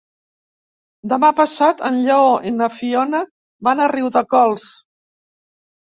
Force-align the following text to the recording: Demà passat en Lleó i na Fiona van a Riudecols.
Demà 1.11 1.29
passat 1.41 1.83
en 1.91 2.01
Lleó 2.07 2.31
i 2.51 2.53
na 2.55 2.71
Fiona 2.79 3.23
van 3.69 3.85
a 3.87 3.91
Riudecols. 3.95 4.69